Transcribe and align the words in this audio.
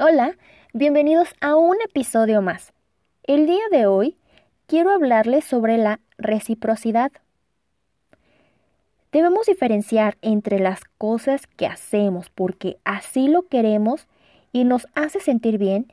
Hola, 0.00 0.36
bienvenidos 0.72 1.30
a 1.40 1.56
un 1.56 1.76
episodio 1.84 2.40
más. 2.40 2.72
El 3.24 3.46
día 3.46 3.64
de 3.72 3.88
hoy 3.88 4.16
quiero 4.68 4.92
hablarles 4.92 5.44
sobre 5.44 5.76
la 5.76 5.98
reciprocidad. 6.18 7.10
Debemos 9.10 9.46
diferenciar 9.46 10.16
entre 10.22 10.60
las 10.60 10.84
cosas 10.98 11.48
que 11.48 11.66
hacemos 11.66 12.30
porque 12.30 12.78
así 12.84 13.26
lo 13.26 13.48
queremos 13.48 14.06
y 14.52 14.62
nos 14.62 14.86
hace 14.94 15.18
sentir 15.18 15.58
bien, 15.58 15.92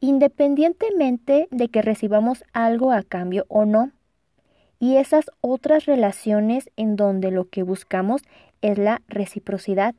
independientemente 0.00 1.46
de 1.50 1.68
que 1.68 1.82
recibamos 1.82 2.44
algo 2.54 2.90
a 2.90 3.02
cambio 3.02 3.44
o 3.48 3.66
no, 3.66 3.90
y 4.78 4.96
esas 4.96 5.30
otras 5.42 5.84
relaciones 5.84 6.70
en 6.76 6.96
donde 6.96 7.30
lo 7.30 7.50
que 7.50 7.64
buscamos 7.64 8.22
es 8.62 8.78
la 8.78 9.02
reciprocidad. 9.08 9.94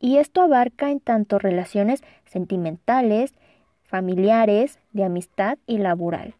Y 0.00 0.16
esto 0.16 0.40
abarca 0.40 0.90
en 0.90 0.98
tanto 0.98 1.38
relaciones 1.38 2.02
sentimentales, 2.24 3.34
familiares, 3.82 4.78
de 4.92 5.04
amistad 5.04 5.58
y 5.66 5.78
laboral. 5.78 6.34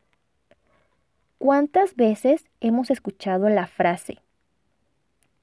¿Cuántas 1.38 1.94
veces 1.94 2.46
hemos 2.60 2.90
escuchado 2.90 3.48
la 3.48 3.66
frase, 3.66 4.18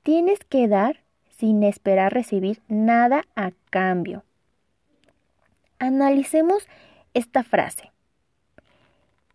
tienes 0.03 0.39
que 0.43 0.67
dar 0.67 1.01
sin 1.29 1.63
esperar 1.63 2.13
recibir 2.13 2.61
nada 2.67 3.23
a 3.35 3.51
cambio? 3.69 4.23
Analicemos 5.79 6.67
esta 7.13 7.43
frase. 7.43 7.91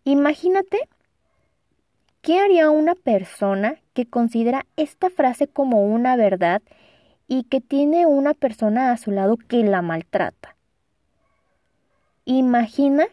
Imagínate 0.03 0.89
qué 2.21 2.39
haría 2.39 2.69
una 2.69 2.95
persona 2.95 3.75
que 3.93 4.05
considera 4.05 4.65
esta 4.75 5.09
frase 5.09 5.47
como 5.47 5.85
una 5.85 6.15
verdad 6.15 6.61
y 7.27 7.43
que 7.43 7.61
tiene 7.61 8.05
una 8.05 8.33
persona 8.33 8.91
a 8.91 8.97
su 8.97 9.11
lado 9.11 9.37
que 9.37 9.63
la 9.63 9.81
maltrata. 9.81 10.55
Imagina 12.25 13.05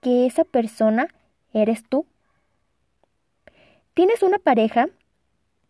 que 0.00 0.26
esa 0.26 0.44
persona 0.44 1.08
eres 1.52 1.84
tú. 1.88 2.06
Tienes 3.94 4.22
una 4.22 4.38
pareja 4.38 4.88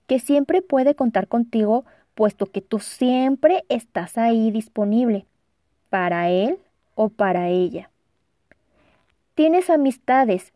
que 0.07 0.19
siempre 0.19 0.63
puede 0.63 0.95
contar 0.95 1.29
contigo 1.29 1.85
puesto 2.15 2.47
que 2.47 2.61
tú 2.61 2.81
siempre 2.81 3.65
estás 3.69 4.19
ahí 4.19 4.51
disponible 4.51 5.25
para 5.89 6.31
él 6.31 6.59
o 6.95 7.11
para 7.11 7.49
ella. 7.49 7.91
Tienes 9.35 9.71
amistades 9.71 10.53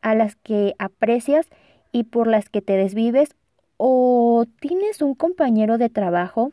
a 0.00 0.14
las 0.14 0.34
que 0.34 0.74
aprecias 0.78 1.46
y 1.92 2.04
por 2.04 2.26
las 2.26 2.48
que 2.48 2.60
te 2.60 2.76
desvives 2.76 3.36
o 3.76 4.46
tienes 4.58 5.00
un 5.00 5.14
compañero 5.14 5.78
de 5.78 5.90
trabajo 5.90 6.52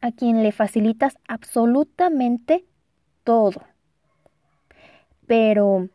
a 0.00 0.12
quien 0.12 0.42
le 0.42 0.52
facilitas 0.52 1.18
absolutamente 1.28 2.64
todo. 3.24 3.62
Pero 5.26 5.88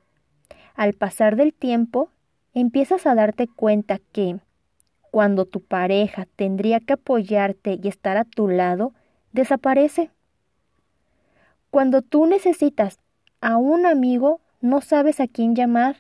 al 0.75 0.94
pasar 0.94 1.36
del 1.36 1.53
tiempo, 1.53 2.09
empiezas 2.53 3.06
a 3.06 3.16
darte 3.16 3.48
cuenta 3.48 4.00
que 4.11 4.39
cuando 5.11 5.45
tu 5.45 5.61
pareja 5.61 6.27
tendría 6.36 6.80
que 6.80 6.94
apoyarte 6.94 7.80
y 7.82 7.88
estar 7.88 8.17
a 8.17 8.26
tu 8.26 8.48
lado, 8.48 8.94
desaparece. 9.32 10.11
Cuando 11.71 12.02
tú 12.02 12.26
necesitas 12.26 12.99
a 13.42 13.58
un 13.58 13.86
amigo, 13.86 14.42
no 14.61 14.82
sabes 14.82 15.20
a 15.20 15.27
quién 15.27 15.55
llamar. 15.55 15.98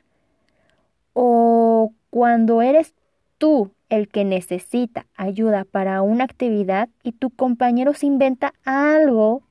O 1.13 1.93
cuando 2.09 2.61
eres 2.61 2.93
tú 3.37 3.71
el 3.89 4.07
que 4.07 4.25
necesita 4.25 5.05
ayuda 5.15 5.63
para 5.65 6.01
una 6.01 6.23
actividad 6.23 6.89
y 7.03 7.11
tu 7.13 7.29
compañero 7.29 7.93
se 7.93 8.07
inventa 8.07 8.53
algo 8.63 9.43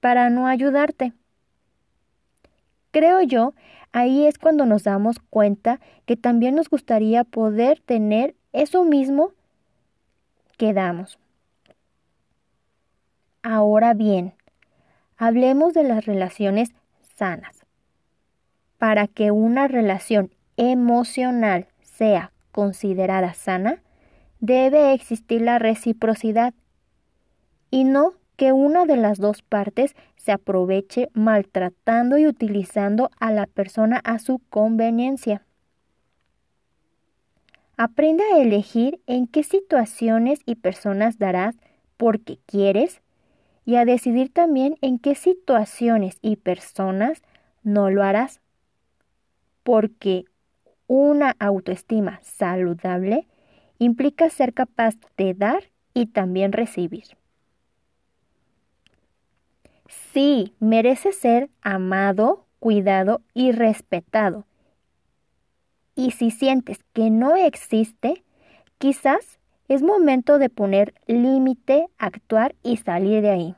para 0.00 0.30
no 0.30 0.46
ayudarte. 0.46 1.12
Creo 2.90 3.22
yo, 3.22 3.54
ahí 3.92 4.26
es 4.26 4.38
cuando 4.38 4.66
nos 4.66 4.84
damos 4.84 5.18
cuenta 5.30 5.80
que 6.06 6.16
también 6.16 6.54
nos 6.54 6.68
gustaría 6.68 7.24
poder 7.24 7.80
tener 7.80 8.34
eso 8.52 8.84
mismo 8.84 9.32
que 10.58 10.72
damos. 10.72 11.18
Ahora 13.42 13.94
bien, 13.94 14.34
hablemos 15.16 15.74
de 15.74 15.84
las 15.84 16.04
relaciones 16.04 16.70
sanas. 17.16 17.64
Para 18.78 19.06
que 19.06 19.30
una 19.30 19.68
relación 19.68 20.32
emocional 20.56 21.66
sea 21.82 22.32
considerada 22.52 23.34
sana, 23.34 23.82
debe 24.40 24.92
existir 24.92 25.40
la 25.42 25.58
reciprocidad 25.58 26.54
y 27.70 27.84
no 27.84 28.14
que 28.36 28.52
una 28.52 28.86
de 28.86 28.96
las 28.96 29.18
dos 29.18 29.42
partes 29.42 29.94
se 30.16 30.32
aproveche 30.32 31.08
maltratando 31.14 32.18
y 32.18 32.26
utilizando 32.26 33.10
a 33.18 33.32
la 33.32 33.46
persona 33.46 34.00
a 34.04 34.18
su 34.18 34.40
conveniencia. 34.50 35.44
Aprende 37.76 38.22
a 38.32 38.38
elegir 38.38 39.00
en 39.06 39.26
qué 39.26 39.42
situaciones 39.42 40.40
y 40.46 40.56
personas 40.56 41.18
darás 41.18 41.56
porque 41.96 42.38
quieres 42.46 43.00
y 43.64 43.76
a 43.76 43.84
decidir 43.84 44.32
también 44.32 44.76
en 44.80 44.98
qué 44.98 45.14
situaciones 45.14 46.18
y 46.20 46.36
personas 46.36 47.22
no 47.62 47.90
lo 47.90 48.02
harás 48.02 48.40
porque 49.62 50.24
una 50.86 51.36
autoestima 51.38 52.20
saludable 52.22 53.26
implica 53.78 54.30
ser 54.30 54.54
capaz 54.54 54.96
de 55.16 55.34
dar 55.34 55.64
y 55.94 56.06
también 56.06 56.52
recibir. 56.52 57.16
Sí, 60.12 60.54
merece 60.58 61.12
ser 61.12 61.50
amado, 61.62 62.46
cuidado 62.58 63.22
y 63.34 63.52
respetado. 63.52 64.46
Y 65.94 66.12
si 66.12 66.30
sientes 66.30 66.78
que 66.92 67.10
no 67.10 67.36
existe, 67.36 68.24
quizás 68.78 69.38
es 69.68 69.82
momento 69.82 70.38
de 70.38 70.48
poner 70.48 70.94
límite, 71.06 71.86
actuar 71.98 72.54
y 72.62 72.78
salir 72.78 73.22
de 73.22 73.30
ahí. 73.30 73.56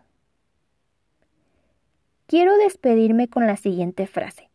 Quiero 2.27 2.57
despedirme 2.57 3.29
con 3.29 3.47
la 3.47 3.57
siguiente 3.57 4.07
frase. 4.07 4.49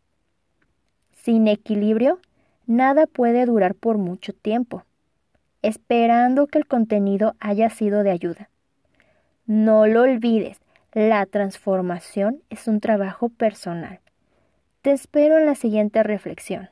Sin 1.13 1.47
equilibrio 1.47 2.19
nada 2.69 3.07
puede 3.07 3.47
durar 3.47 3.73
por 3.73 3.97
mucho 3.97 4.31
tiempo, 4.31 4.83
esperando 5.63 6.45
que 6.45 6.59
el 6.59 6.67
contenido 6.67 7.35
haya 7.39 7.69
sido 7.71 8.03
de 8.03 8.11
ayuda. 8.11 8.49
No 9.47 9.87
lo 9.87 10.03
olvides, 10.03 10.61
la 10.93 11.25
transformación 11.25 12.43
es 12.51 12.67
un 12.67 12.79
trabajo 12.79 13.29
personal. 13.29 13.99
Te 14.83 14.91
espero 14.91 15.39
en 15.39 15.47
la 15.47 15.55
siguiente 15.55 16.03
reflexión. 16.03 16.69